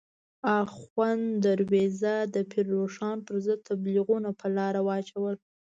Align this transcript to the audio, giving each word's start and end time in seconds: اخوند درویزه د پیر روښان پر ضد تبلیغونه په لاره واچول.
اخوند 0.61 1.25
درویزه 1.45 2.15
د 2.33 2.35
پیر 2.51 2.65
روښان 2.77 3.17
پر 3.25 3.35
ضد 3.45 3.59
تبلیغونه 3.69 4.29
په 4.39 4.47
لاره 4.57 4.81
واچول. 4.87 5.35